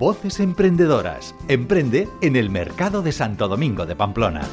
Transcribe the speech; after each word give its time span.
Voces 0.00 0.40
Emprendedoras. 0.40 1.34
Emprende 1.46 2.08
en 2.22 2.34
el 2.34 2.48
mercado 2.48 3.02
de 3.02 3.12
Santo 3.12 3.48
Domingo 3.48 3.84
de 3.84 3.94
Pamplona. 3.94 4.48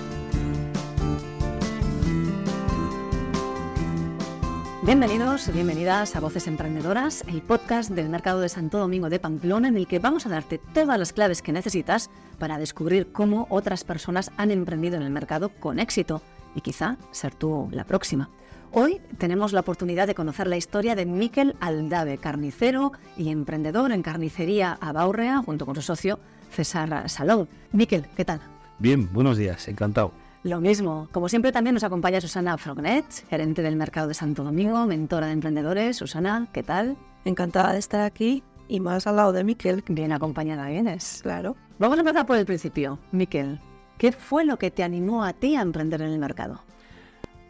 Bienvenidos, 4.84 5.50
bienvenidas 5.54 6.18
a 6.18 6.20
Voces 6.20 6.48
Emprendedoras, 6.48 7.24
el 7.30 7.42
podcast 7.42 7.92
del 7.92 8.10
mercado 8.10 8.42
de 8.42 8.50
Santo 8.50 8.78
Domingo 8.78 9.10
de 9.10 9.22
Pamplona 9.22 9.70
en 9.70 9.78
el 9.78 9.88
que 9.88 10.00
vamos 10.00 10.26
a 10.26 10.30
darte 10.30 10.58
todas 10.74 11.00
las 11.00 11.14
claves 11.14 11.42
que 11.42 11.54
necesitas 11.54 12.10
para 12.40 12.58
descubrir 12.58 13.14
cómo 13.14 13.48
otras 13.50 13.86
personas 13.86 14.34
han 14.36 14.52
emprendido 14.52 14.98
en 14.98 15.04
el 15.04 15.12
mercado 15.12 15.48
con 15.62 15.80
éxito 15.80 16.22
y 16.56 16.60
quizá 16.60 16.98
ser 17.12 17.34
tú 17.34 17.70
la 17.72 17.86
próxima. 17.86 18.30
Hoy 18.72 19.00
tenemos 19.18 19.54
la 19.54 19.62
oportunidad 19.62 20.08
de 20.08 20.16
conocer 20.16 20.48
la 20.48 20.58
historia 20.58 20.94
de 20.94 21.06
Miquel 21.06 21.56
Aldave, 21.62 22.18
carnicero 22.18 22.92
y 23.16 23.30
emprendedor 23.30 23.92
en 23.92 24.04
carnicería 24.04 24.78
Abaurrea, 24.82 25.42
junto 25.42 25.66
con 25.66 25.76
su 25.76 25.82
socio 25.82 26.20
César 26.52 27.10
Salón. 27.10 27.48
Miquel, 27.72 28.06
¿qué 28.16 28.26
tal? 28.26 28.42
Bien, 28.80 29.12
buenos 29.14 29.38
días, 29.38 29.68
encantado. 29.70 30.12
Lo 30.44 30.60
mismo. 30.60 31.08
Como 31.12 31.30
siempre 31.30 31.52
también 31.52 31.74
nos 31.76 31.84
acompaña 31.84 32.22
Susana 32.22 32.58
Frognet, 32.58 33.06
gerente 33.30 33.62
del 33.62 33.78
mercado 33.78 34.10
de 34.10 34.14
Santo 34.14 34.44
Domingo, 34.44 34.86
mentora 34.86 35.28
de 35.28 35.34
emprendedores. 35.34 35.98
Susana, 35.98 36.48
¿qué 36.52 36.62
tal? 36.62 36.98
Encantada 37.26 37.72
de 37.72 37.80
estar 37.80 38.02
aquí 38.02 38.44
y 38.68 38.82
más 38.82 39.08
al 39.08 39.16
lado 39.16 39.32
de 39.32 39.46
Miquel. 39.46 39.84
Bien 39.88 40.12
acompañada 40.12 40.68
vienes. 40.68 41.22
Claro. 41.24 41.56
Vamos 41.80 41.98
a 41.98 42.02
empezar 42.02 42.26
por 42.26 42.38
el 42.38 42.46
principio. 42.46 43.00
Miquel, 43.12 43.60
¿qué 43.98 44.12
fue 44.12 44.44
lo 44.44 44.58
que 44.58 44.72
te 44.72 44.84
animó 44.84 45.24
a 45.24 45.34
ti 45.34 45.56
a 45.56 45.62
emprender 45.62 46.02
en 46.02 46.12
el 46.12 46.20
mercado? 46.20 46.62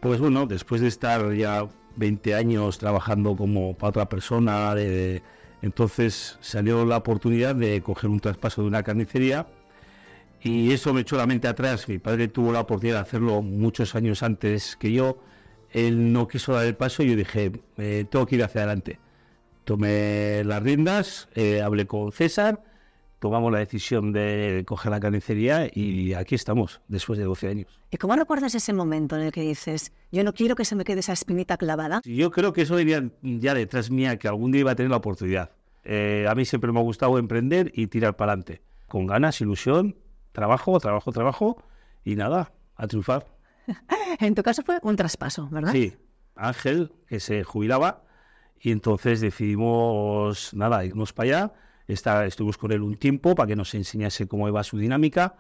Pues 0.02 0.20
bueno, 0.20 0.46
después 0.46 0.82
de 0.82 0.88
estar 0.88 1.34
ya 1.34 1.68
20 1.96 2.36
años 2.36 2.78
trabajando 2.78 3.36
como 3.36 3.76
para 3.76 3.90
otra 3.90 4.10
persona, 4.10 4.76
entonces 5.62 6.38
salió 6.40 6.86
la 6.86 6.98
oportunidad 6.98 7.56
de 7.56 7.82
coger 7.82 8.10
un 8.10 8.20
traspaso 8.20 8.62
de 8.62 8.68
una 8.68 8.84
carnicería 8.84 9.48
y 10.42 10.72
eso 10.72 10.94
me 10.94 11.02
echó 11.02 11.18
la 11.18 11.26
mente 11.26 11.48
atrás. 11.48 11.88
Mi 11.90 11.98
padre 11.98 12.28
tuvo 12.28 12.52
la 12.52 12.62
oportunidad 12.62 12.98
de 12.98 13.02
hacerlo 13.02 13.42
muchos 13.42 13.96
años 13.96 14.22
antes 14.24 14.76
que 14.76 14.92
yo. 14.92 15.18
Él 15.72 16.14
no 16.14 16.28
quiso 16.28 16.54
dar 16.54 16.66
el 16.66 16.76
paso 16.76 17.04
y 17.04 17.10
yo 17.10 17.16
dije, 17.16 17.52
tengo 17.76 18.26
que 18.26 18.36
ir 18.36 18.44
hacia 18.44 18.62
adelante. 18.62 19.00
Tomé 19.64 20.44
las 20.46 20.64
riendas, 20.64 21.28
eh, 21.36 21.62
hablé 21.62 21.88
con 21.88 22.12
César, 22.12 22.64
tomamos 23.20 23.52
la 23.52 23.60
decisión 23.60 24.12
de 24.12 24.64
coger 24.68 24.92
la 24.92 25.00
carnicería 25.00 25.70
y 25.74 26.14
aquí 26.14 26.36
estamos, 26.36 26.82
después 26.88 27.18
de 27.20 27.26
12 27.26 27.48
años. 27.48 27.80
¿Y 27.92 27.98
cómo 27.98 28.16
recuerdas 28.16 28.54
ese 28.56 28.74
momento 28.74 29.16
en 29.16 29.24
el 29.24 29.32
que 29.32 29.42
dices, 29.42 29.92
yo 30.12 30.24
no 30.24 30.34
quiero 30.34 30.56
que 30.56 30.66
se 30.66 30.76
me 30.76 30.84
quede 30.84 31.00
esa 31.00 31.14
espinita 31.14 31.58
clavada? 31.58 32.02
Yo 32.04 32.32
creo 32.32 32.54
que 32.54 32.62
eso 32.62 32.76
venía 32.76 33.10
ya 33.22 33.54
detrás 33.54 33.90
mía, 33.90 34.18
que 34.18 34.28
algún 34.28 34.52
día 34.52 34.62
iba 34.62 34.72
a 34.72 34.76
tener 34.76 34.90
la 34.90 34.98
oportunidad. 34.98 35.52
Eh, 35.84 36.26
a 36.30 36.36
mí 36.36 36.46
siempre 36.46 36.72
me 36.72 36.80
ha 36.80 36.84
gustado 36.84 37.18
emprender 37.18 37.72
y 37.74 37.88
tirar 37.88 38.16
para 38.16 38.34
adelante, 38.34 38.62
con 38.88 39.08
ganas, 39.08 39.40
ilusión 39.42 39.96
trabajo, 40.38 40.80
trabajo, 40.80 41.12
trabajo 41.12 41.64
y 42.06 42.16
nada, 42.16 42.54
a 42.76 42.86
triunfar. 42.86 43.26
en 44.20 44.36
tu 44.36 44.44
caso 44.44 44.62
fue 44.62 44.78
un 44.84 44.96
traspaso, 44.96 45.50
¿verdad? 45.50 45.72
Sí, 45.72 45.98
Ángel, 46.36 46.94
que 47.08 47.20
se 47.20 47.44
jubilaba, 47.44 48.04
y 48.60 48.72
entonces 48.72 49.20
decidimos, 49.20 50.54
nada, 50.54 50.86
irnos 50.86 51.12
para 51.12 51.26
allá. 51.26 51.54
Está, 51.88 52.26
estuvimos 52.26 52.58
con 52.58 52.72
él 52.72 52.82
un 52.82 52.98
tiempo 52.98 53.36
para 53.36 53.48
que 53.48 53.56
nos 53.56 53.74
enseñase 53.74 54.28
cómo 54.28 54.48
iba 54.48 54.64
su 54.64 54.78
dinámica, 54.78 55.36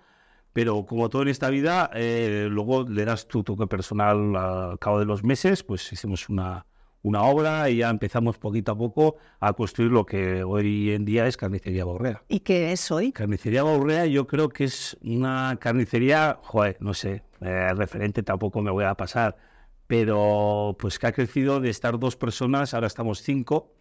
pero 0.54 0.86
como 0.86 1.10
todo 1.10 1.22
en 1.24 1.28
esta 1.28 1.50
vida, 1.50 1.92
eh, 1.94 2.48
luego 2.50 2.84
le 2.84 3.06
das 3.06 3.28
tu 3.28 3.44
toque 3.44 3.68
personal 3.68 4.36
al 4.36 4.80
cabo 4.80 5.00
de 5.00 5.06
los 5.06 5.24
meses, 5.24 5.64
pues 5.64 5.92
hicimos 5.92 6.30
una, 6.30 6.66
una 7.04 7.24
obra 7.24 7.70
y 7.70 7.78
ya 7.78 7.90
empezamos 7.90 8.38
poquito 8.38 8.72
a 8.72 8.78
poco 8.78 9.18
a 9.40 9.54
construir 9.54 9.92
lo 9.92 10.06
que 10.06 10.44
hoy 10.44 10.92
en 10.92 11.06
día 11.06 11.28
es 11.28 11.38
Carnicería 11.38 11.86
Baurrea. 11.86 12.24
¿Y 12.28 12.40
qué 12.40 12.72
es 12.72 12.92
hoy? 12.92 13.12
Carnicería 13.12 13.64
Baurrea 13.64 14.06
yo 14.06 14.28
creo 14.28 14.50
que 14.50 14.66
es 14.66 14.98
una 15.02 15.58
carnicería, 15.60 16.40
joder, 16.42 16.78
no 16.80 16.94
sé, 16.94 17.24
eh, 17.42 17.74
referente 17.74 18.24
tampoco 18.24 18.62
me 18.62 18.72
voy 18.72 18.86
a 18.86 18.96
pasar, 18.96 19.38
pero 19.86 20.76
pues 20.80 21.00
que 21.00 21.08
ha 21.08 21.12
crecido 21.12 21.60
de 21.60 21.70
estar 21.70 21.98
dos 22.00 22.16
personas, 22.16 22.74
ahora 22.74 22.88
estamos 22.88 23.22
cinco, 23.22 23.74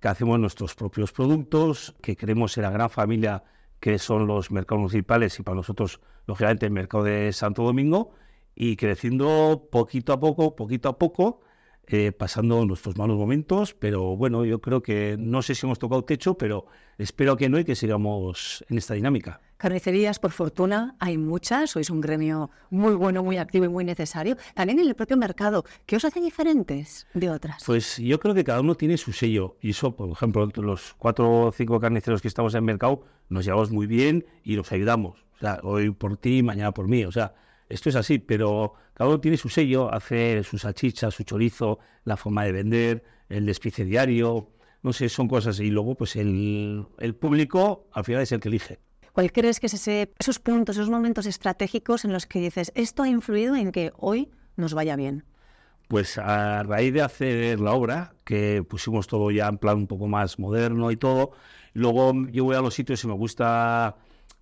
que 0.00 0.08
hacemos 0.08 0.38
nuestros 0.38 0.74
propios 0.74 1.12
productos, 1.12 1.94
que 2.02 2.16
creemos 2.16 2.56
en 2.56 2.64
la 2.64 2.70
gran 2.70 2.90
familia 2.90 3.44
que 3.80 3.98
son 3.98 4.26
los 4.26 4.50
mercados 4.50 4.80
municipales 4.80 5.38
y 5.38 5.42
para 5.42 5.56
nosotros, 5.56 6.00
lógicamente, 6.26 6.66
el 6.66 6.72
mercado 6.72 7.04
de 7.04 7.32
Santo 7.32 7.62
Domingo, 7.62 8.12
y 8.54 8.76
creciendo 8.76 9.68
poquito 9.70 10.12
a 10.12 10.20
poco, 10.20 10.56
poquito 10.56 10.88
a 10.88 10.98
poco, 10.98 11.40
eh, 11.86 12.12
pasando 12.12 12.64
nuestros 12.66 12.98
malos 12.98 13.16
momentos, 13.16 13.74
pero 13.74 14.16
bueno, 14.16 14.44
yo 14.44 14.60
creo 14.60 14.82
que 14.82 15.16
no 15.18 15.42
sé 15.42 15.54
si 15.54 15.64
hemos 15.64 15.78
tocado 15.78 16.04
techo, 16.04 16.36
pero 16.36 16.66
espero 16.98 17.36
que 17.36 17.48
no 17.48 17.58
y 17.58 17.64
que 17.64 17.76
sigamos 17.76 18.64
en 18.68 18.78
esta 18.78 18.94
dinámica. 18.94 19.40
Carnicerías, 19.58 20.20
por 20.20 20.30
fortuna, 20.30 20.94
hay 21.00 21.18
muchas, 21.18 21.70
sois 21.70 21.90
un 21.90 22.00
gremio 22.00 22.50
muy 22.70 22.94
bueno, 22.94 23.24
muy 23.24 23.38
activo 23.38 23.64
y 23.64 23.68
muy 23.68 23.84
necesario. 23.84 24.36
También 24.54 24.78
en 24.78 24.86
el 24.86 24.94
propio 24.94 25.16
mercado, 25.16 25.64
¿qué 25.84 25.96
os 25.96 26.04
hace 26.04 26.20
diferentes 26.20 27.06
de 27.12 27.28
otras? 27.28 27.64
Pues 27.66 27.98
yo 27.98 28.20
creo 28.20 28.34
que 28.34 28.44
cada 28.44 28.60
uno 28.60 28.76
tiene 28.76 28.96
su 28.96 29.12
sello 29.12 29.56
y 29.60 29.70
eso, 29.70 29.96
por 29.96 30.10
ejemplo, 30.10 30.48
los 30.54 30.94
cuatro 30.96 31.46
o 31.46 31.52
cinco 31.52 31.80
carniceros 31.80 32.22
que 32.22 32.28
estamos 32.28 32.54
en 32.54 32.58
el 32.58 32.64
mercado 32.64 33.02
nos 33.28 33.44
llevamos 33.44 33.70
muy 33.72 33.86
bien 33.86 34.24
y 34.44 34.56
nos 34.56 34.70
ayudamos. 34.70 35.26
O 35.34 35.38
sea, 35.40 35.60
hoy 35.62 35.90
por 35.90 36.16
ti, 36.16 36.42
mañana 36.42 36.72
por 36.72 36.86
mí. 36.86 37.04
O 37.04 37.12
sea, 37.12 37.34
esto 37.68 37.88
es 37.88 37.96
así, 37.96 38.18
pero 38.18 38.74
cada 38.94 39.10
uno 39.10 39.20
tiene 39.20 39.36
su 39.36 39.48
sello, 39.48 39.92
hace 39.92 40.42
su 40.44 40.58
salchicha, 40.58 41.10
su 41.10 41.24
chorizo, 41.24 41.78
la 42.04 42.16
forma 42.16 42.44
de 42.44 42.52
vender, 42.52 43.04
el 43.28 43.44
despice 43.44 43.84
diario, 43.84 44.50
no 44.82 44.92
sé, 44.92 45.08
son 45.08 45.28
cosas. 45.28 45.60
Y 45.60 45.70
luego, 45.70 45.94
pues 45.94 46.16
el, 46.16 46.86
público 47.20 47.88
al 47.92 48.04
final 48.04 48.22
es 48.22 48.32
el 48.32 48.40
que 48.40 48.48
elige. 48.48 48.78
¿Cuál 49.18 49.32
crees 49.32 49.58
que 49.58 49.66
es 49.66 49.74
ese, 49.74 50.12
esos 50.20 50.38
puntos, 50.38 50.76
esos 50.76 50.90
momentos 50.90 51.26
estratégicos 51.26 52.04
en 52.04 52.12
los 52.12 52.26
que 52.26 52.38
dices, 52.38 52.70
esto 52.76 53.02
ha 53.02 53.08
influido 53.08 53.56
en 53.56 53.72
que 53.72 53.90
hoy 53.96 54.30
nos 54.54 54.74
vaya 54.74 54.94
bien? 54.94 55.24
Pues 55.88 56.18
a 56.18 56.62
raíz 56.62 56.94
de 56.94 57.02
hacer 57.02 57.58
la 57.58 57.72
obra, 57.72 58.14
que 58.22 58.62
pusimos 58.62 59.08
todo 59.08 59.32
ya 59.32 59.48
en 59.48 59.58
plan 59.58 59.76
un 59.76 59.86
poco 59.88 60.06
más 60.06 60.38
moderno 60.38 60.92
y 60.92 60.96
todo, 60.96 61.32
luego 61.72 62.12
yo 62.30 62.44
voy 62.44 62.54
a 62.54 62.60
los 62.60 62.74
sitios 62.74 63.02
y 63.02 63.08
me 63.08 63.14
gusta 63.14 63.96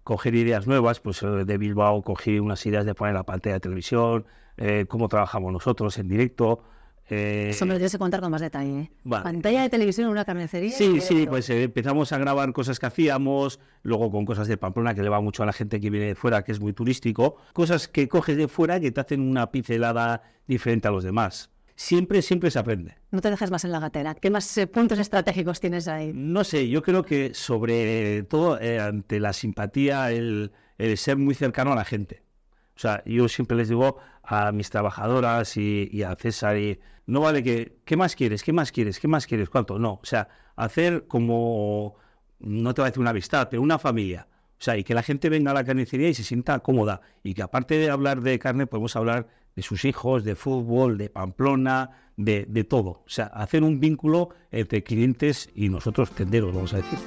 coger 0.05 0.35
ideas 0.35 0.67
nuevas, 0.67 1.01
pues 1.01 1.23
eh, 1.23 1.27
de 1.27 1.57
Bilbao 1.57 2.03
cogí 2.03 2.39
unas 2.39 2.67
ideas 2.67 2.85
de 2.85 2.95
poner 2.95 3.15
la 3.15 3.25
pantalla 3.25 3.55
de 3.55 3.61
televisión, 3.61 4.27
eh, 4.59 4.85
cómo 4.87 5.09
trabajamos 5.09 5.55
nosotros 5.55 5.97
en 5.97 6.09
directo. 6.09 6.65
Eh, 7.09 7.49
Eso 7.51 7.67
me 7.67 7.73
lo 7.73 7.79
tienes 7.79 7.93
que 7.93 7.99
contar 7.99 8.21
con 8.21 8.31
más 8.31 8.41
detalle. 8.41 8.81
¿eh? 8.81 8.91
Pantalla 9.09 9.63
de 9.63 9.69
televisión 9.69 10.07
en 10.07 10.13
una 10.13 10.25
carnicería. 10.25 10.73
Sí, 10.73 11.01
sí, 11.01 11.27
pues 11.29 11.49
empezamos 11.51 12.13
a 12.13 12.19
grabar 12.19 12.53
cosas 12.53 12.79
que 12.79 12.87
hacíamos, 12.87 13.61
luego 13.83 14.11
con 14.11 14.25
cosas 14.25 14.49
de 14.49 14.57
Pamplona 14.57 14.95
que 14.95 15.03
le 15.03 15.09
va 15.09 15.21
mucho 15.21 15.43
a 15.43 15.47
la 15.47 15.53
gente 15.53 15.81
que 15.81 15.91
viene 15.91 16.07
de 16.07 16.15
fuera, 16.15 16.43
que 16.43 16.53
es 16.53 16.61
muy 16.61 16.73
turístico, 16.73 17.37
cosas 17.53 17.89
que 17.89 18.09
coges 18.09 18.37
de 18.37 18.49
fuera 18.49 18.81
que 18.81 18.91
te 18.91 19.01
hacen 19.01 19.21
una 19.21 19.51
pincelada 19.51 20.23
diferente 20.47 20.89
a 20.89 20.91
los 20.91 21.05
demás 21.05 21.51
siempre, 21.77 22.23
siempre 22.23 22.51
se 22.51 22.59
aprende. 22.59 22.97
No 23.11 23.21
te 23.21 23.31
dejes 23.31 23.51
más 23.51 23.65
en 23.65 23.73
la 23.73 23.79
gatera. 23.79 24.15
¿Qué 24.15 24.31
más 24.31 24.57
eh, 24.59 24.67
puntos 24.67 24.99
estratégicos 24.99 25.61
tienes 25.61 25.87
ahí? 25.87 26.13
No 26.15 26.43
sé, 26.43 26.69
yo 26.69 26.83
creo 26.83 27.05
que 27.05 27.35
sobre 27.35 28.25
todo 28.25 28.59
eh, 28.61 28.81
ante 28.81 29.21
la 29.21 29.33
simpatía, 29.33 30.11
el, 30.11 30.51
ser 30.97 31.17
muy 31.17 31.35
cercano 31.35 31.73
a 31.73 31.77
la 31.77 31.85
gente. 31.85 32.23
O 32.77 32.79
sea, 32.79 33.03
yo 33.07 33.29
siempre 33.29 33.57
les 33.57 33.69
digo 33.69 33.97
a 34.23 34.53
mis 34.53 34.71
trabajadoras 34.71 35.57
y, 35.57 36.03
a 36.03 36.15
César, 36.17 36.59
y, 36.59 36.79
no 37.07 37.21
vale 37.21 37.43
que, 37.43 37.79
¿qué 37.85 37.97
más 37.97 38.15
quieres? 38.15 38.43
¿Qué 38.43 38.53
más 38.53 38.71
quieres? 38.71 39.01
¿Qué 39.01 39.09
más 39.09 39.27
quieres? 39.27 39.49
¿Cuánto? 39.49 39.79
No, 39.79 39.95
o 39.95 40.05
sea, 40.05 40.29
hacer 40.57 41.07
como, 41.07 41.97
no 42.41 42.75
te 42.75 42.83
voy 42.83 42.87
a 42.87 42.91
decir 42.91 43.01
una 43.01 43.11
amistad, 43.11 43.49
pero 43.51 43.63
una 43.63 43.79
familia. 43.79 44.29
O 44.59 44.63
sea, 44.63 44.77
y 44.77 44.85
que 44.85 44.95
la 44.95 45.03
gente 45.03 45.29
venga 45.29 45.51
a 45.51 45.55
la 45.55 45.65
carnicería 45.65 46.09
y 46.09 46.15
se 46.15 46.25
sienta 46.25 46.59
cómoda. 46.61 47.01
Y 47.23 47.35
que 47.35 47.43
aparte 47.43 47.79
de 47.79 47.91
hablar 47.91 48.23
de 48.23 48.39
carne, 48.39 48.67
podemos 48.67 48.97
hablar 48.97 49.29
de 49.55 49.63
sus 49.63 49.85
hijos, 49.85 50.25
de 50.25 50.35
fútbol, 50.35 50.99
de 50.99 51.11
Pamplona, 51.11 51.91
de, 52.17 52.45
todo. 52.69 52.91
O 52.91 53.09
sea, 53.09 53.27
hacer 53.27 53.63
un 53.63 53.81
vínculo 53.81 54.31
entre 54.51 54.83
clientes 54.83 55.51
y 55.55 55.69
nosotros 55.69 56.11
tenderos, 56.11 56.55
vamos 56.55 56.73
a 56.73 56.79
decir. 56.79 56.99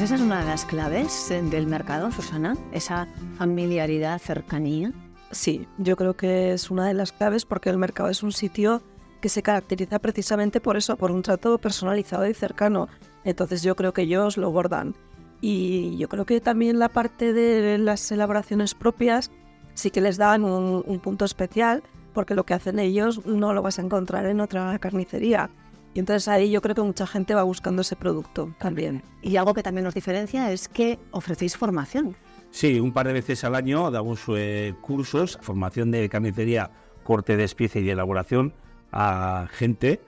¿Esa 0.00 0.14
es 0.14 0.20
una 0.20 0.40
de 0.40 0.46
las 0.46 0.64
claves 0.64 1.28
eh, 1.32 1.42
del 1.42 1.66
mercado, 1.66 2.12
Susana? 2.12 2.56
Esa 2.70 3.08
familiaridad, 3.36 4.20
cercanía. 4.20 4.92
Sí, 5.32 5.66
yo 5.76 5.96
creo 5.96 6.14
que 6.14 6.52
es 6.52 6.70
una 6.70 6.86
de 6.86 6.94
las 6.94 7.10
claves 7.10 7.44
porque 7.44 7.68
el 7.68 7.78
mercado 7.78 8.08
es 8.08 8.22
un 8.22 8.30
sitio 8.30 8.80
que 9.20 9.28
se 9.28 9.42
caracteriza 9.42 9.98
precisamente 9.98 10.60
por 10.60 10.76
eso, 10.76 10.96
por 10.96 11.10
un 11.10 11.22
trato 11.22 11.58
personalizado 11.58 12.28
y 12.28 12.32
cercano. 12.32 12.86
Entonces 13.24 13.64
yo 13.64 13.74
creo 13.74 13.92
que 13.92 14.02
ellos 14.02 14.36
lo 14.36 14.52
bordan. 14.52 14.94
Y 15.40 15.96
yo 15.98 16.08
creo 16.08 16.24
que 16.24 16.40
también 16.40 16.78
la 16.78 16.88
parte 16.88 17.32
de 17.32 17.76
las 17.78 18.10
elaboraciones 18.12 18.74
propias 18.74 19.32
sí 19.74 19.90
que 19.90 20.00
les 20.00 20.16
dan 20.16 20.44
un, 20.44 21.00
punto 21.00 21.24
especial, 21.24 21.82
porque 22.14 22.36
lo 22.36 22.44
que 22.44 22.54
hacen 22.54 22.78
ellos 22.78 23.26
no 23.26 23.52
lo 23.52 23.62
vas 23.62 23.80
a 23.80 23.82
encontrar 23.82 24.26
en 24.26 24.40
otra 24.40 24.78
carnicería. 24.78 25.50
Y 25.94 26.00
entonces 26.00 26.28
ahí 26.28 26.50
yo 26.50 26.60
creo 26.62 26.74
que 26.74 26.82
mucha 26.82 27.06
gente 27.06 27.34
va 27.34 27.42
buscando 27.42 27.82
ese 27.82 27.96
producto 27.96 28.54
también. 28.58 29.02
Y 29.22 29.36
algo 29.36 29.54
que 29.54 29.62
también 29.62 29.84
nos 29.84 29.94
diferencia 29.94 30.50
es 30.52 30.68
que 30.68 30.98
ofrecéis 31.10 31.56
formación. 31.56 32.16
Sí, 32.50 32.80
un 32.80 32.92
par 32.92 33.06
de 33.06 33.12
veces 33.12 33.44
al 33.44 33.54
año 33.54 33.90
damos 33.90 34.22
eh, 34.28 34.74
cursos, 34.80 35.38
formación 35.42 35.90
de 35.90 36.08
carnicería 36.08 36.70
corte, 37.04 37.36
despiece 37.36 37.80
y 37.80 37.84
de 37.84 37.92
elaboración 37.92 38.52
a 38.92 39.48
gente, 39.50 40.00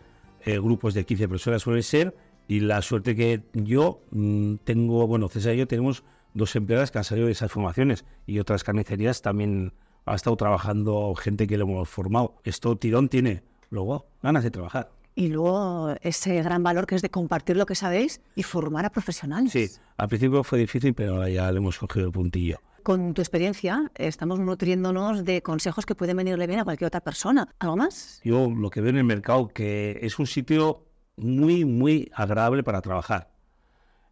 eh, 0.44 0.58
grupos 0.58 0.94
de 0.94 1.04
15 1.04 1.28
personas 1.28 1.62
suele 1.62 1.82
ser, 1.82 2.14
y 2.48 2.60
la 2.60 2.82
suerte 2.82 3.14
que 3.14 3.42
yo 3.52 4.02
mm, 4.10 4.56
tengo, 4.64 5.06
bueno, 5.06 5.28
César 5.28 5.54
y 5.54 5.58
yo 5.58 5.66
tenemos 5.66 6.02
dos 6.34 6.54
empleadas 6.56 6.90
que 6.90 6.98
han 6.98 7.04
salido 7.04 7.26
de 7.26 7.32
esas 7.32 7.50
formaciones 7.50 8.04
y 8.26 8.38
otras 8.38 8.64
carnicerías 8.64 9.22
también 9.22 9.72
ha 10.04 10.14
estado 10.14 10.36
trabajando 10.36 11.14
gente 11.14 11.46
que 11.46 11.56
le 11.56 11.64
hemos 11.64 11.88
formado. 11.88 12.36
Esto 12.44 12.76
tirón 12.76 13.08
tiene, 13.08 13.42
luego 13.70 14.06
ganas 14.22 14.42
de 14.42 14.50
trabajar. 14.50 14.90
Y 15.14 15.28
luego 15.28 15.94
ese 16.02 16.42
gran 16.42 16.62
valor 16.62 16.86
que 16.86 16.94
es 16.94 17.02
de 17.02 17.10
compartir 17.10 17.56
lo 17.56 17.66
que 17.66 17.74
sabéis 17.74 18.20
y 18.34 18.42
formar 18.42 18.86
a 18.86 18.90
profesionales. 18.90 19.52
Sí, 19.52 19.68
al 19.96 20.08
principio 20.08 20.44
fue 20.44 20.58
difícil, 20.58 20.94
pero 20.94 21.16
ahora 21.16 21.28
ya 21.28 21.50
le 21.50 21.58
hemos 21.58 21.78
cogido 21.78 22.06
el 22.06 22.12
puntillo. 22.12 22.58
Con 22.82 23.12
tu 23.12 23.20
experiencia, 23.20 23.90
estamos 23.96 24.40
nutriéndonos 24.40 25.24
de 25.24 25.42
consejos 25.42 25.84
que 25.84 25.94
pueden 25.94 26.16
venirle 26.16 26.46
bien 26.46 26.60
a 26.60 26.64
cualquier 26.64 26.86
otra 26.86 27.00
persona. 27.00 27.48
¿Algo 27.58 27.76
más? 27.76 28.20
Yo 28.24 28.48
lo 28.50 28.70
que 28.70 28.80
veo 28.80 28.90
en 28.90 28.96
el 28.96 29.04
mercado 29.04 29.48
que 29.48 29.98
es 30.00 30.18
un 30.18 30.26
sitio 30.26 30.86
muy, 31.16 31.64
muy 31.66 32.10
agradable 32.14 32.62
para 32.62 32.80
trabajar. 32.80 33.30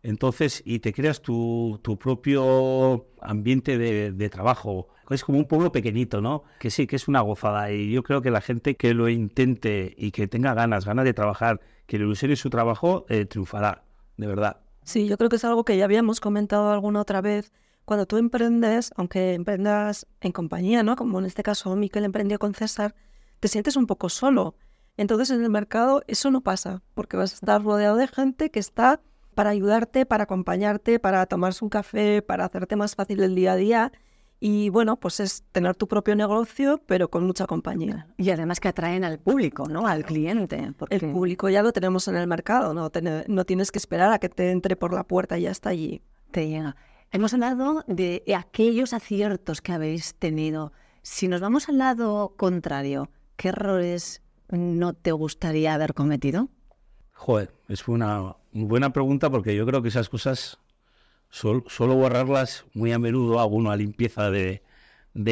Entonces, 0.02 0.62
y 0.64 0.78
te 0.78 0.92
creas 0.92 1.22
tu, 1.22 1.80
propio 2.00 3.06
ambiente 3.20 3.78
de, 3.78 4.12
de, 4.12 4.30
trabajo. 4.30 4.88
Es 5.10 5.24
como 5.24 5.38
un 5.38 5.46
pueblo 5.46 5.72
pequeñito, 5.72 6.20
¿no? 6.20 6.44
Que 6.60 6.70
sí, 6.70 6.86
que 6.86 6.96
es 6.96 7.08
una 7.08 7.20
gozada. 7.20 7.72
Y 7.72 7.90
yo 7.90 8.02
creo 8.02 8.22
que 8.22 8.30
la 8.30 8.40
gente 8.40 8.76
que 8.76 8.94
lo 8.94 9.08
intente 9.08 9.94
y 9.96 10.10
que 10.10 10.28
tenga 10.28 10.54
ganas, 10.54 10.84
ganas 10.84 11.04
de 11.04 11.14
trabajar, 11.14 11.60
que 11.86 11.98
le 11.98 12.04
ilusione 12.04 12.36
su 12.36 12.50
trabajo, 12.50 13.06
eh, 13.08 13.24
triunfará, 13.24 13.82
de 14.16 14.26
verdad. 14.26 14.60
Sí, 14.84 15.06
yo 15.06 15.18
creo 15.18 15.28
que 15.28 15.36
es 15.36 15.44
algo 15.44 15.64
que 15.64 15.76
ya 15.76 15.84
habíamos 15.84 16.20
comentado 16.20 16.70
alguna 16.70 17.00
otra 17.00 17.20
vez. 17.20 17.52
Cuando 17.84 18.06
tú 18.06 18.18
emprendes, 18.18 18.92
aunque 18.96 19.34
emprendas 19.34 20.06
en 20.20 20.32
compañía, 20.32 20.82
¿no? 20.82 20.96
Como 20.96 21.18
en 21.18 21.24
este 21.24 21.42
caso 21.42 21.74
Miquel 21.74 22.04
emprendió 22.04 22.38
con 22.38 22.54
César, 22.54 22.94
te 23.40 23.48
sientes 23.48 23.76
un 23.76 23.86
poco 23.86 24.10
solo. 24.10 24.54
Entonces 24.98 25.30
en 25.30 25.42
el 25.42 25.50
mercado 25.50 26.02
eso 26.06 26.30
no 26.30 26.42
pasa, 26.42 26.82
porque 26.94 27.16
vas 27.16 27.32
a 27.32 27.34
estar 27.36 27.62
rodeado 27.62 27.96
de 27.96 28.08
gente 28.08 28.50
que 28.50 28.60
está 28.60 29.00
para 29.38 29.50
ayudarte, 29.50 30.04
para 30.04 30.24
acompañarte, 30.24 30.98
para 30.98 31.24
tomarse 31.26 31.64
un 31.64 31.68
café, 31.68 32.22
para 32.22 32.44
hacerte 32.44 32.74
más 32.74 32.96
fácil 32.96 33.22
el 33.22 33.36
día 33.36 33.52
a 33.52 33.54
día. 33.56 33.92
Y 34.40 34.68
bueno, 34.70 34.96
pues 34.96 35.20
es 35.20 35.44
tener 35.52 35.76
tu 35.76 35.86
propio 35.86 36.16
negocio, 36.16 36.82
pero 36.86 37.08
con 37.08 37.24
mucha 37.24 37.46
compañía. 37.46 38.08
Y 38.16 38.30
además 38.30 38.58
que 38.58 38.66
atraen 38.66 39.04
al 39.04 39.20
público, 39.20 39.68
¿no? 39.68 39.86
Al 39.86 40.04
cliente. 40.04 40.72
Porque... 40.76 40.96
El 40.96 41.12
público 41.12 41.48
ya 41.48 41.62
lo 41.62 41.70
tenemos 41.70 42.08
en 42.08 42.16
el 42.16 42.26
mercado, 42.26 42.74
¿no? 42.74 42.90
no 43.28 43.44
tienes 43.44 43.70
que 43.70 43.78
esperar 43.78 44.12
a 44.12 44.18
que 44.18 44.28
te 44.28 44.50
entre 44.50 44.74
por 44.74 44.92
la 44.92 45.04
puerta 45.04 45.38
y 45.38 45.42
ya 45.42 45.52
está 45.52 45.70
allí. 45.70 46.02
Te 46.32 46.48
llega. 46.48 46.74
Hemos 47.12 47.32
hablado 47.32 47.84
de 47.86 48.24
aquellos 48.36 48.92
aciertos 48.92 49.62
que 49.62 49.70
habéis 49.70 50.16
tenido. 50.16 50.72
Si 51.02 51.28
nos 51.28 51.40
vamos 51.40 51.68
al 51.68 51.78
lado 51.78 52.34
contrario, 52.36 53.12
¿qué 53.36 53.50
errores 53.50 54.20
no 54.48 54.94
te 54.94 55.12
gustaría 55.12 55.74
haber 55.74 55.94
cometido? 55.94 56.48
Joder, 57.12 57.52
es 57.68 57.86
una 57.86 58.36
buena 58.66 58.92
pregunta 58.92 59.30
porque 59.30 59.54
yo 59.54 59.66
creo 59.66 59.82
que 59.82 59.88
esas 59.88 60.08
cosas 60.08 60.58
solo 61.30 61.94
borrarlas 61.94 62.64
muy 62.74 62.92
a 62.92 62.98
menudo 62.98 63.40
hago 63.40 63.56
una 63.56 63.76
limpieza 63.76 64.30
de, 64.30 64.62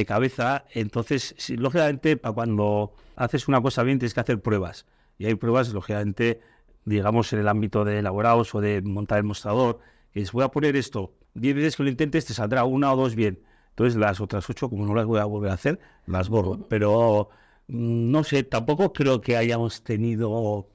cabeza. 0.06 0.64
Entonces, 0.72 1.34
lógicamente, 1.50 2.16
para 2.16 2.34
cuando 2.34 2.94
haces 3.16 3.48
una 3.48 3.60
cosa 3.60 3.82
bien 3.82 3.98
tienes 3.98 4.14
que 4.14 4.20
hacer 4.20 4.40
pruebas. 4.40 4.86
Y 5.18 5.26
hay 5.26 5.34
pruebas, 5.36 5.72
lógicamente, 5.72 6.40
digamos, 6.84 7.32
en 7.32 7.40
el 7.40 7.48
ámbito 7.48 7.84
de 7.84 8.00
elaborados 8.00 8.54
o 8.54 8.60
de 8.60 8.82
montar 8.82 9.18
el 9.18 9.24
mostrador. 9.24 9.80
Que 10.12 10.20
es, 10.22 10.32
voy 10.32 10.44
a 10.44 10.48
poner 10.48 10.76
esto, 10.76 11.12
diez 11.34 11.54
veces 11.54 11.76
que 11.76 11.82
lo 11.84 11.88
intentes 11.88 12.26
te 12.26 12.34
saldrá 12.34 12.64
una 12.64 12.92
o 12.92 12.96
dos 12.96 13.14
bien. 13.14 13.40
Entonces 13.70 13.96
las 13.96 14.20
otras 14.20 14.48
ocho, 14.48 14.70
como 14.70 14.86
no 14.86 14.94
las 14.94 15.06
voy 15.06 15.20
a 15.20 15.24
volver 15.24 15.50
a 15.50 15.54
hacer, 15.54 15.78
las 16.06 16.28
borro. 16.28 16.66
Pero 16.68 17.28
mm, 17.68 18.10
no 18.10 18.24
sé, 18.24 18.42
tampoco 18.42 18.92
creo 18.92 19.20
que 19.20 19.36
hayamos 19.36 19.82
tenido 19.82 20.66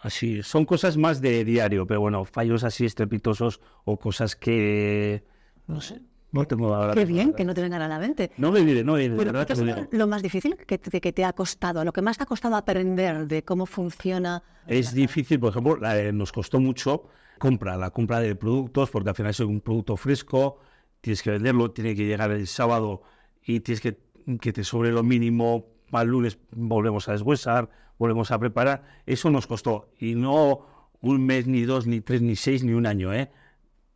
Así, 0.00 0.42
son 0.42 0.64
cosas 0.64 0.96
más 0.96 1.20
de 1.20 1.44
diario, 1.44 1.86
pero 1.86 2.00
bueno, 2.00 2.24
fallos 2.24 2.64
así 2.64 2.84
estrepitosos 2.84 3.60
o 3.84 3.98
cosas 3.98 4.36
que, 4.36 5.24
no 5.66 5.80
sé, 5.80 6.02
no 6.30 6.44
tengo 6.44 6.74
ahora. 6.74 6.94
Qué 6.94 7.04
bien, 7.04 7.32
que 7.32 7.44
no 7.44 7.52
te 7.52 7.62
vengan 7.62 7.82
a 7.82 7.88
la 7.88 7.98
mente. 7.98 8.30
No 8.36 8.52
me 8.52 8.62
viene, 8.62 8.84
no 8.84 8.92
me 8.94 9.08
viene. 9.08 9.46
¿qué 9.46 9.52
es 9.54 9.88
lo 9.90 10.06
más 10.06 10.22
difícil 10.22 10.56
que 10.56 10.78
te, 10.78 11.00
que 11.00 11.12
te 11.12 11.24
ha 11.24 11.32
costado? 11.32 11.84
Lo 11.84 11.92
que 11.92 12.02
más 12.02 12.16
te 12.16 12.22
ha 12.24 12.26
costado 12.26 12.54
aprender 12.54 13.26
de 13.26 13.42
cómo 13.42 13.66
funciona. 13.66 14.42
Es 14.66 14.94
difícil, 14.94 15.40
por 15.40 15.50
ejemplo, 15.50 15.78
nos 16.12 16.32
costó 16.32 16.60
mucho 16.60 17.04
compra, 17.38 17.76
la 17.76 17.90
compra 17.90 18.20
de 18.20 18.34
productos, 18.34 18.90
porque 18.90 19.10
al 19.10 19.14
final 19.14 19.30
es 19.30 19.40
un 19.40 19.60
producto 19.60 19.96
fresco, 19.96 20.58
tienes 21.00 21.22
que 21.22 21.30
venderlo, 21.30 21.70
tiene 21.70 21.94
que 21.94 22.04
llegar 22.04 22.30
el 22.32 22.46
sábado 22.46 23.02
y 23.44 23.60
tienes 23.60 23.80
que 23.80 24.08
que 24.36 24.52
te 24.52 24.62
sobre 24.62 24.92
lo 24.92 25.02
mínimo 25.02 25.64
para 25.90 26.04
el 26.04 26.10
lunes 26.10 26.38
volvemos 26.50 27.08
a 27.08 27.12
deshuesar, 27.12 27.68
volvemos 27.98 28.30
a 28.30 28.38
preparar. 28.38 28.84
Eso 29.06 29.30
nos 29.30 29.46
costó. 29.46 29.90
Y 29.98 30.14
no 30.14 30.66
un 31.00 31.24
mes, 31.24 31.46
ni 31.46 31.62
dos, 31.62 31.86
ni 31.86 32.00
tres, 32.00 32.22
ni 32.22 32.36
seis, 32.36 32.64
ni 32.64 32.72
un 32.72 32.86
año, 32.86 33.12
¿eh? 33.12 33.30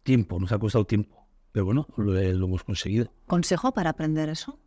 Tiempo, 0.02 0.38
nos 0.38 0.52
ha 0.52 0.58
costado 0.58 0.84
tiempo. 0.86 1.26
Pero 1.52 1.66
bueno, 1.66 1.86
lo, 1.96 2.18
hemos 2.18 2.64
conseguido. 2.64 3.12
¿Consejo 3.26 3.72
para 3.72 3.90
aprender 3.90 4.28
eso? 4.28 4.58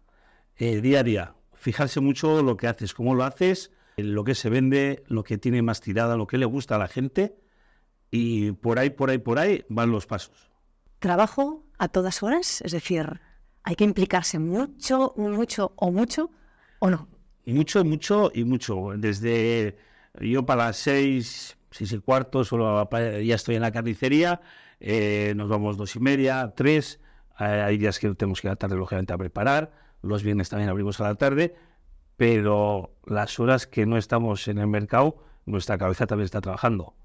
Eh, 0.57 0.81
día 0.81 0.99
a 0.99 1.03
día. 1.03 1.35
Fijarse 1.53 1.99
mucho 1.99 2.43
lo 2.43 2.57
que 2.57 2.67
haces, 2.67 2.93
cómo 2.93 3.15
lo 3.15 3.23
haces, 3.23 3.71
lo 3.97 4.23
que 4.23 4.35
se 4.35 4.49
vende, 4.49 5.03
lo 5.07 5.23
que 5.23 5.37
tiene 5.37 5.61
más 5.61 5.81
tirada, 5.81 6.15
lo 6.15 6.27
que 6.27 6.37
le 6.37 6.45
gusta 6.45 6.75
a 6.75 6.79
la 6.79 6.87
gente. 6.87 7.37
Y 8.11 8.51
por 8.51 8.77
ahí, 8.77 8.91
por 8.91 9.09
ahí, 9.09 9.17
por 9.17 9.39
ahí 9.39 9.65
van 9.67 9.91
los 9.91 10.05
pasos. 10.05 10.51
¿Trabajo 10.99 11.65
a 11.77 11.87
todas 11.87 12.21
horas? 12.23 12.61
Es 12.61 12.71
decir, 12.71 13.19
¿hay 13.63 13.75
que 13.75 13.83
implicarse 13.83 14.37
mucho, 14.37 15.13
mucho 15.17 15.73
o 15.75 15.91
mucho 15.91 16.31
o 16.79 16.89
no? 16.89 17.07
Mucho, 17.45 17.85
mucho 17.85 18.31
y 18.33 18.43
mucho. 18.43 18.93
Desde 18.97 19.77
yo 20.19 20.45
para 20.45 20.67
las 20.67 20.77
seis, 20.77 21.57
seis 21.69 21.91
y 21.91 21.99
cuarto, 21.99 22.43
solo 22.43 22.89
ya 22.91 23.35
estoy 23.35 23.55
en 23.55 23.61
la 23.61 23.71
carnicería, 23.71 24.41
eh, 24.79 25.33
nos 25.35 25.49
vamos 25.49 25.77
dos 25.77 25.95
y 25.95 25.99
media, 25.99 26.53
tres, 26.55 26.99
hay 27.35 27.77
días 27.77 27.99
que 27.99 28.13
tenemos 28.15 28.41
que 28.41 28.47
ir 28.47 28.49
a 28.49 28.53
la 28.53 28.57
tarde, 28.57 28.75
lógicamente, 28.75 29.13
a 29.13 29.17
preparar, 29.17 29.71
los 30.01 30.23
viernes 30.23 30.49
también 30.49 30.69
abrimos 30.69 30.99
a 31.01 31.03
la 31.03 31.15
tarde, 31.15 31.55
pero 32.17 32.95
las 33.05 33.39
horas 33.39 33.67
que 33.67 33.85
no 33.85 33.97
estamos 33.97 34.47
en 34.47 34.57
el 34.57 34.67
mercado, 34.67 35.17
nuestra 35.45 35.77
cabeza 35.77 36.07
también 36.07 36.25
está 36.25 36.41
trabajando, 36.41 36.95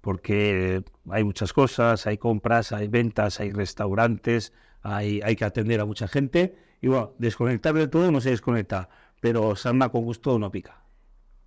porque 0.00 0.82
hay 1.10 1.22
muchas 1.22 1.52
cosas, 1.52 2.06
hay 2.06 2.18
compras, 2.18 2.72
hay 2.72 2.88
ventas, 2.88 3.40
hay 3.40 3.52
restaurantes, 3.52 4.52
hay, 4.82 5.20
hay 5.22 5.36
que 5.36 5.44
atender 5.44 5.80
a 5.80 5.84
mucha 5.84 6.08
gente, 6.08 6.56
y 6.80 6.88
bueno, 6.88 7.12
desconectar 7.18 7.74
de 7.74 7.88
todo 7.88 8.10
no 8.10 8.20
se 8.20 8.30
desconecta 8.30 8.88
pero 9.24 9.56
sarna 9.56 9.88
con 9.88 10.04
gusto 10.04 10.38
no 10.38 10.50
pica. 10.50 10.82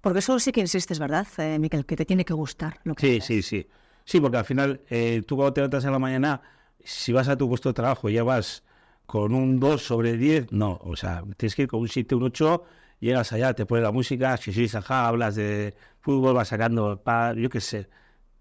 Porque 0.02 0.18
eso 0.18 0.40
sí 0.40 0.52
que 0.52 0.62
insistes, 0.62 0.98
¿verdad, 0.98 1.28
eh, 1.38 1.60
Miquel? 1.60 1.86
Que 1.86 1.96
te 1.96 2.06
tiene 2.06 2.26
que 2.26 2.34
gustar. 2.34 2.80
Lo 2.84 2.96
que 2.96 3.06
sí, 3.06 3.22
sí, 3.22 3.44
sí. 3.44 3.68
Sí, 4.04 4.20
porque 4.20 4.38
al 4.38 4.46
final 4.46 4.82
eh, 4.90 5.22
tú 5.28 5.36
cuando 5.36 5.54
te 5.54 5.62
levantas 5.62 5.86
en 5.86 5.92
la 5.92 6.00
mañana, 6.00 6.42
si 6.84 7.14
vas 7.14 7.28
a 7.28 7.38
tu 7.38 7.48
puesto 7.48 7.70
de 7.70 7.74
trabajo 7.74 8.10
ya 8.10 8.24
vas 8.24 8.64
con 9.06 9.32
un 9.32 9.60
2 9.60 9.84
sobre 9.84 10.18
10, 10.18 10.52
no, 10.52 10.80
o 10.82 10.96
sea, 10.96 11.24
tienes 11.38 11.54
que 11.54 11.62
ir 11.62 11.68
con 11.68 11.82
un 11.82 11.88
7, 11.88 12.16
un 12.16 12.24
8, 12.24 12.64
llegas 13.00 13.32
allá, 13.32 13.54
te 13.54 13.68
pones 13.68 13.84
la 13.84 13.92
música, 13.92 14.36
si 14.38 14.76
ajá, 14.76 15.08
hablas 15.08 15.36
de 15.36 15.76
fútbol, 16.00 16.34
vas 16.34 16.48
sacando, 16.48 17.04
pa, 17.04 17.36
yo 17.36 17.48
qué 17.52 17.62
sé. 17.62 17.90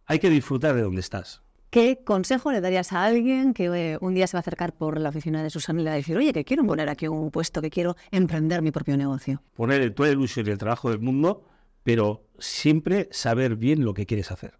Hay 0.06 0.18
que 0.18 0.30
disfrutar 0.30 0.74
de 0.74 0.80
donde 0.80 1.02
estás. 1.02 1.42
¿Qué 1.76 2.00
consejo 2.02 2.52
le 2.52 2.62
darías 2.62 2.94
a 2.94 3.04
alguien 3.04 3.52
que 3.52 3.66
eh, 3.66 3.98
un 4.00 4.14
día 4.14 4.26
se 4.26 4.34
va 4.34 4.38
a 4.38 4.40
acercar 4.40 4.72
por 4.72 4.98
la 4.98 5.10
oficina 5.10 5.42
de 5.42 5.50
Susana 5.50 5.82
y 5.82 5.84
le 5.84 5.90
va 5.90 5.92
a 5.92 5.96
decir, 5.98 6.16
oye, 6.16 6.32
que 6.32 6.42
quiero 6.42 6.64
poner 6.64 6.88
aquí 6.88 7.06
un 7.06 7.30
puesto, 7.30 7.60
que 7.60 7.68
quiero 7.68 7.96
emprender 8.10 8.62
mi 8.62 8.70
propio 8.70 8.96
negocio? 8.96 9.42
Poner 9.52 9.92
toda 9.92 10.08
la 10.08 10.14
ilusión 10.14 10.46
y 10.46 10.50
el 10.52 10.56
trabajo 10.56 10.88
del 10.88 11.00
mundo, 11.00 11.44
pero 11.82 12.24
siempre 12.38 13.10
saber 13.10 13.56
bien 13.56 13.84
lo 13.84 13.92
que 13.92 14.06
quieres 14.06 14.30
hacer. 14.30 14.54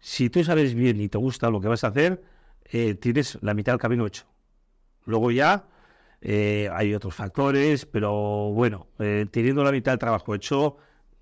Si 0.00 0.28
tú 0.28 0.42
sabes 0.42 0.74
bien 0.74 1.00
y 1.00 1.08
te 1.08 1.16
gusta 1.16 1.48
lo 1.48 1.60
que 1.60 1.68
vas 1.68 1.84
a 1.84 1.88
hacer, 1.90 2.20
eh, 2.72 2.96
tienes 2.96 3.38
la 3.40 3.54
mitad 3.54 3.74
del 3.74 3.80
camino 3.80 4.04
hecho. 4.04 4.24
Luego 5.04 5.30
ya 5.30 5.68
eh, 6.22 6.68
hay 6.72 6.92
otros 6.92 7.14
factores, 7.14 7.86
pero 7.86 8.50
bueno, 8.50 8.88
teniendo 9.30 9.62
la 9.62 9.70
mitad 9.70 9.92
del 9.92 10.00
trabajo 10.00 10.34
hecho, 10.34 10.76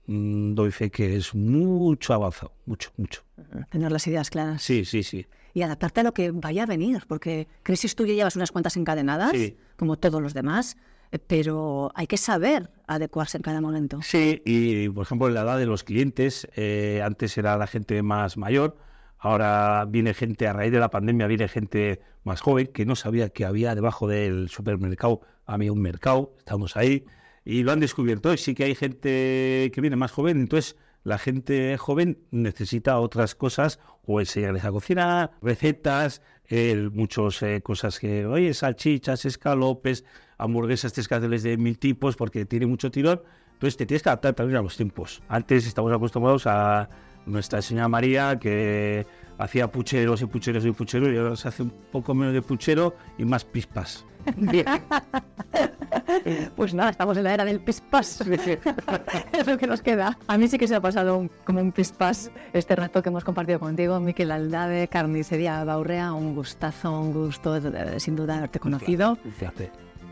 doy 0.07 0.71
fe 0.71 0.91
que 0.91 1.17
es 1.17 1.35
mucho 1.35 2.15
avanzado, 2.15 2.53
mucho, 2.67 2.91
mucho. 2.97 3.23
Tener 3.71 3.91
las 3.91 4.07
ideas 4.07 4.31
claras. 4.31 4.63
Sí, 4.63 4.85
sí, 4.85 5.03
sí. 5.03 5.27
Y 5.55 5.63
adaptarte 5.63 6.01
a 6.01 6.03
lo 6.03 6.13
que 6.13 6.31
vaya 6.31 6.65
a 6.65 6.67
venir, 6.67 7.05
porque 7.07 7.49
Crisis 7.63 7.95
tú 7.95 8.07
ya 8.07 8.15
llevas 8.15 8.37
unas 8.37 8.51
cuantas 8.51 8.77
encadenadas, 8.77 9.33
como 9.77 9.97
todos 9.97 10.21
los 10.21 10.35
demás, 10.35 10.77
eh, 11.13 11.19
pero 11.19 11.93
hay 11.95 12.07
que 12.07 12.17
saber 12.17 12.71
adecuarse 12.87 13.39
en 13.39 13.43
cada 13.43 13.61
momento. 13.61 14.01
Sí, 14.03 14.43
y 14.45 14.89
por 14.89 15.05
ejemplo, 15.05 15.29
la 15.29 15.43
edad 15.43 15.59
de 15.59 15.67
los 15.67 15.85
clientes, 15.85 16.49
eh, 16.57 17.01
antes 17.05 17.39
era 17.39 17.57
la 17.57 17.69
gente 17.69 18.03
más 18.03 18.37
mayor, 18.37 18.77
ahora 19.19 19.85
viene 19.89 20.13
gente, 20.13 20.49
a 20.49 20.53
raíz 20.53 20.73
de 20.73 20.81
la 20.81 20.91
pandemia, 20.91 21.29
viene 21.29 21.49
gente 21.49 22.01
más 22.25 22.41
joven 22.41 22.67
que 22.67 22.85
no 22.85 22.97
sabía 22.97 23.29
que 23.29 23.45
había 23.45 23.75
debajo 23.75 24.09
del 24.09 24.49
supermercado, 24.49 25.21
había 25.47 25.73
un 25.73 25.81
mercado, 25.81 26.35
estamos 26.39 26.77
ahí 26.77 27.05
y 27.45 27.63
lo 27.63 27.73
han 27.73 27.81
descubierto. 27.81 28.33
Y 28.33 28.39
sí 28.39 28.55
que 28.55 28.65
hay 28.65 28.75
gente 28.75 29.71
que 29.75 29.81
viene 29.81 29.97
más 29.97 30.13
joven, 30.13 30.39
entonces 30.41 30.77
la 31.03 31.19
gente 31.19 31.77
joven 31.77 32.19
necesita 32.31 32.99
otras 32.99 33.35
cosas 33.35 33.79
o 34.07 34.21
enseñarles 34.21 34.65
a 34.65 34.71
cocinar, 34.71 35.33
recetas, 35.43 36.23
eh, 36.49 36.89
muchas 36.93 37.43
eh, 37.43 37.61
cosas 37.63 37.99
que, 37.99 38.27
oye, 38.27 38.53
salchichas, 38.55 39.25
escalopes, 39.25 40.05
hamburguesas, 40.39 40.93
tres 40.93 41.09
carteles 41.09 41.43
de 41.43 41.57
mil 41.57 41.79
tipos, 41.79 42.17
porque 42.17 42.47
tiene 42.47 42.67
mucho 42.67 42.91
tirón. 42.91 43.23
Entonces 43.53 43.77
te 43.77 43.87
tienes 43.87 44.03
que 44.03 44.09
adaptar 44.09 44.35
también 44.35 44.59
a 44.59 44.63
los 44.63 44.77
tiempos. 44.77 45.23
Antes 45.29 45.67
estamos 45.67 45.93
acostumbrados 45.93 46.47
a 46.47 46.89
nuestra 47.27 47.63
señora 47.63 47.89
María, 47.89 48.39
que 48.39 49.07
hacía 49.39 49.71
pucheros 49.71 50.23
y 50.23 50.27
pucheros 50.27 50.65
y 50.65 50.73
pucheros, 50.73 51.11
y 51.11 51.17
ahora 51.17 51.37
se 51.37 51.49
hace 51.49 51.63
un 51.63 51.73
poco 51.93 52.15
menos 52.15 52.35
de 52.35 52.43
puchero 52.43 52.95
y 53.19 53.25
más 53.25 53.45
pispas. 53.45 54.05
pues 56.57 56.75
nada, 56.75 56.91
estamos 56.91 57.17
en 57.17 57.25
la 57.25 57.35
era 57.35 57.45
del 57.45 57.61
pispas. 57.61 58.21
es 59.33 59.47
lo 59.47 59.59
que 59.59 59.67
nos 59.67 59.83
queda. 59.83 60.19
A 60.27 60.39
mí 60.39 60.49
sí 60.49 60.59
que 60.59 60.69
se 60.69 60.75
ha 60.75 60.81
pasado 60.81 61.29
como 61.45 61.61
un 61.61 61.73
pispas 61.73 62.31
este 62.53 62.77
rato 62.77 63.03
que 63.03 63.09
hemos 63.09 63.25
compartido 63.25 63.61
contigo, 63.61 64.01
Miquel 64.01 64.31
Aldave, 64.31 64.89
Carnicería 64.89 65.63
Baurrea. 65.65 66.13
Un 66.13 66.35
gustazo, 66.35 67.01
un 67.01 67.13
gusto, 67.13 67.57
eh, 67.57 68.01
sin 68.01 68.17
duda, 68.17 68.39
haberte 68.39 68.61
conocido. 68.61 69.19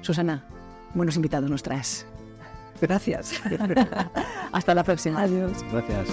Susana, 0.00 0.44
buenos 0.94 1.16
invitados 1.16 1.48
nos 1.48 1.62
traes. 1.62 2.06
Gracias. 2.80 3.40
Hasta 4.52 4.74
la 4.74 4.82
próxima. 4.82 5.22
Adiós. 5.22 5.64
Gracias. 5.70 6.08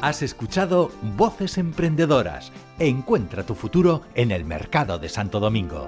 Has 0.00 0.22
escuchado 0.22 0.90
Voces 1.16 1.58
Emprendedoras. 1.58 2.50
Encuentra 2.80 3.44
tu 3.44 3.54
futuro 3.54 4.02
en 4.14 4.32
el 4.32 4.44
Mercado 4.44 4.98
de 4.98 5.08
Santo 5.08 5.38
Domingo. 5.38 5.86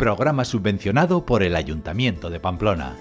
Programa 0.00 0.46
subvencionado 0.46 1.26
por 1.26 1.42
el 1.42 1.54
Ayuntamiento 1.54 2.30
de 2.30 2.40
Pamplona. 2.40 2.96